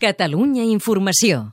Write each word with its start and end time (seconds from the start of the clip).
Catalunya 0.00 0.62
Informació. 0.64 1.50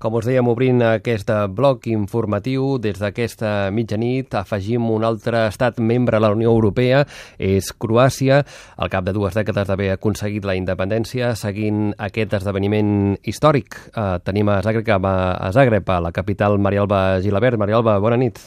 Com 0.00 0.14
us 0.16 0.24
dèiem, 0.24 0.46
obrint 0.48 0.78
aquest 0.80 1.28
bloc 1.52 1.84
informatiu, 1.92 2.78
des 2.80 2.96
d'aquesta 2.96 3.68
mitjanit 3.68 4.32
afegim 4.40 4.86
un 4.88 5.04
altre 5.04 5.42
estat 5.50 5.76
membre 5.76 6.16
de 6.16 6.22
la 6.24 6.30
Unió 6.32 6.48
Europea, 6.56 7.02
és 7.36 7.68
Croàcia, 7.76 8.40
al 8.80 8.88
cap 8.88 9.04
de 9.04 9.12
dues 9.12 9.36
dècades 9.36 9.68
d'haver 9.68 9.90
aconseguit 9.92 10.48
la 10.48 10.56
independència, 10.56 11.34
seguint 11.36 11.92
aquest 12.00 12.32
esdeveniment 12.40 13.18
històric. 13.28 13.76
Eh, 13.92 14.08
tenim 14.24 14.48
a 14.48 14.62
Zagreb, 14.64 15.04
a 15.04 15.52
Zagreb, 15.52 15.92
a 15.92 16.00
la 16.08 16.16
capital, 16.16 16.56
Marialba 16.56 17.20
Gilabert. 17.20 17.60
Marialba, 17.60 18.00
bona 18.00 18.16
nit. 18.16 18.40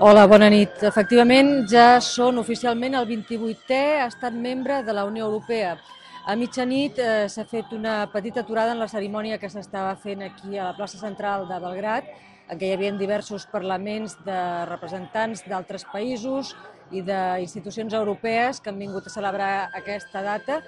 Hola, 0.00 0.24
bona 0.26 0.48
nit. 0.48 0.80
Efectivament, 0.80 1.58
ja 1.68 2.00
són 2.00 2.40
oficialment 2.40 2.96
el 2.96 3.10
28è 3.18 4.06
estat 4.08 4.32
membre 4.32 4.80
de 4.82 4.96
la 4.96 5.04
Unió 5.04 5.28
Europea. 5.28 5.76
A 6.22 6.36
mitjanit 6.38 7.00
eh, 7.02 7.26
s'ha 7.26 7.42
fet 7.50 7.72
una 7.74 8.04
petita 8.12 8.44
aturada 8.44 8.76
en 8.76 8.78
la 8.78 8.86
cerimònia 8.86 9.40
que 9.42 9.48
s'estava 9.50 9.96
fent 9.98 10.20
aquí 10.22 10.54
a 10.54 10.68
la 10.68 10.76
plaça 10.76 11.00
central 11.00 11.48
de 11.48 11.56
Belgrat, 11.64 12.12
en 12.46 12.60
què 12.60 12.68
hi 12.68 12.76
havia 12.76 12.92
diversos 12.94 13.48
parlaments 13.50 14.14
de 14.22 14.38
representants 14.68 15.42
d'altres 15.50 15.82
països 15.90 16.52
i 16.94 17.02
d'institucions 17.02 17.96
europees 17.98 18.62
que 18.62 18.70
han 18.70 18.78
vingut 18.78 19.08
a 19.08 19.14
celebrar 19.16 19.50
aquesta 19.74 20.22
data. 20.22 20.60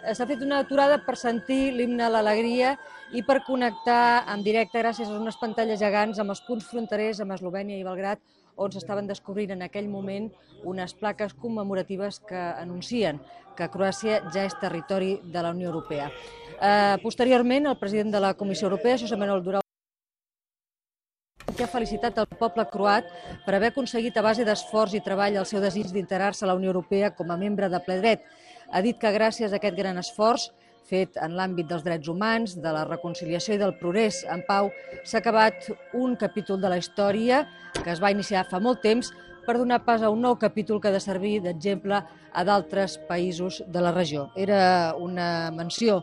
Eh, 0.00 0.14
s'ha 0.16 0.24
fet 0.30 0.40
una 0.48 0.62
aturada 0.64 1.02
per 1.04 1.18
sentir 1.20 1.74
l'himne 1.76 2.08
a 2.08 2.12
l'alegria 2.14 2.78
i 3.12 3.20
per 3.20 3.42
connectar 3.44 4.24
en 4.32 4.40
directe 4.40 4.80
gràcies 4.80 5.12
a 5.12 5.20
unes 5.20 5.36
pantalles 5.36 5.82
gegants 5.82 6.24
amb 6.24 6.32
els 6.32 6.40
punts 6.48 6.72
fronterers 6.72 7.20
amb 7.20 7.36
Eslovènia 7.36 7.76
i 7.76 7.84
Belgrat 7.84 8.24
on 8.56 8.72
s'estaven 8.72 9.08
descobrint 9.08 9.52
en 9.54 9.62
aquell 9.62 9.88
moment 9.88 10.30
unes 10.64 10.94
plaques 10.94 11.34
commemoratives 11.34 12.20
que 12.28 12.36
anuncien 12.36 13.20
que 13.56 13.68
Croàcia 13.68 14.20
ja 14.32 14.46
és 14.48 14.54
territori 14.60 15.18
de 15.24 15.42
la 15.42 15.50
Unió 15.50 15.70
Europea. 15.70 16.10
Eh, 16.60 16.96
posteriorment, 17.02 17.66
el 17.66 17.78
president 17.78 18.12
de 18.14 18.20
la 18.20 18.34
Comissió 18.34 18.68
Europea, 18.68 18.98
Josep 18.98 19.18
Manuel 19.18 19.42
Durau, 19.42 19.62
que 21.56 21.64
ha 21.64 21.70
felicitat 21.70 22.16
el 22.18 22.28
poble 22.38 22.64
croat 22.70 23.08
per 23.44 23.54
haver 23.56 23.72
aconseguit 23.72 24.16
a 24.16 24.24
base 24.24 24.44
d'esforç 24.46 24.96
i 24.96 25.02
treball 25.04 25.36
el 25.36 25.48
seu 25.48 25.60
desig 25.60 25.90
d'integrar-se 25.92 26.46
a 26.46 26.48
la 26.48 26.56
Unió 26.56 26.72
Europea 26.72 27.12
com 27.16 27.30
a 27.30 27.36
membre 27.36 27.68
de 27.68 27.80
ple 27.84 27.98
dret. 28.00 28.24
Ha 28.72 28.80
dit 28.80 28.98
que 28.98 29.12
gràcies 29.12 29.52
a 29.52 29.58
aquest 29.60 29.76
gran 29.76 29.98
esforç 30.00 30.48
fet 30.88 31.18
en 31.22 31.36
l'àmbit 31.38 31.68
dels 31.68 31.84
drets 31.84 32.08
humans, 32.08 32.56
de 32.60 32.72
la 32.74 32.84
reconciliació 32.88 33.56
i 33.56 33.60
del 33.60 33.74
progrés 33.80 34.22
en 34.30 34.42
pau, 34.46 34.70
s'ha 35.04 35.20
acabat 35.20 35.68
un 35.94 36.16
capítol 36.16 36.60
de 36.60 36.70
la 36.72 36.78
història 36.80 37.44
que 37.82 37.90
es 37.92 38.02
va 38.02 38.12
iniciar 38.14 38.46
fa 38.50 38.60
molt 38.60 38.82
temps 38.84 39.12
per 39.46 39.58
donar 39.58 39.82
pas 39.84 40.02
a 40.02 40.10
un 40.10 40.22
nou 40.22 40.36
capítol 40.38 40.80
que 40.80 40.88
ha 40.88 40.94
de 40.94 41.02
servir 41.02 41.40
d'exemple 41.42 42.02
a 42.32 42.44
d'altres 42.46 42.98
països 43.08 43.62
de 43.66 43.80
la 43.82 43.92
regió. 43.92 44.28
Era 44.36 44.94
una 44.98 45.50
menció 45.50 46.02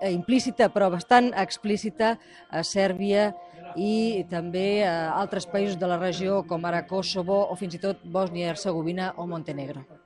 eh, 0.00 0.12
implícita 0.12 0.68
però 0.74 0.90
bastant 0.92 1.32
explícita 1.34 2.16
a 2.50 2.62
Sèrbia 2.62 3.32
i 3.76 4.24
també 4.30 4.84
a 4.86 5.14
altres 5.18 5.46
països 5.46 5.78
de 5.78 5.88
la 5.90 6.00
regió 6.00 6.42
com 6.48 6.64
ara 6.64 6.86
Kosovo 6.86 7.44
o 7.48 7.56
fins 7.56 7.78
i 7.78 7.82
tot 7.82 8.04
Bòsnia 8.04 8.46
i 8.46 8.52
Hercegovina 8.54 9.14
o 9.16 9.26
Montenegro. 9.26 9.97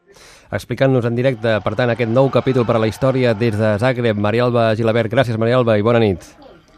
Explicant-nos 0.53 1.07
en 1.09 1.17
directe, 1.17 1.57
per 1.65 1.75
tant, 1.79 1.93
aquest 1.93 2.11
nou 2.13 2.31
capítol 2.31 2.67
per 2.69 2.77
a 2.77 2.83
la 2.83 2.91
història 2.91 3.33
des 3.35 3.57
de 3.59 3.75
Zagreb, 3.81 4.19
Marialba 4.19 4.75
Gilabert. 4.77 5.13
Gràcies, 5.13 5.39
Marialba, 5.41 5.79
i 5.79 5.87
bona 5.87 6.03
nit. 6.03 6.27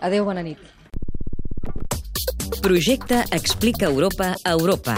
Adéu, 0.00 0.24
bona 0.24 0.42
nit. 0.42 0.58
Projecte 2.64 3.24
Explica 3.30 3.86
Europa 3.90 4.34
a 4.42 4.54
Europa 4.56 4.96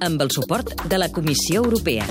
amb 0.00 0.22
el 0.22 0.30
suport 0.30 0.72
de 0.88 0.98
la 0.98 1.10
Comissió 1.12 1.64
Europea. 1.64 2.06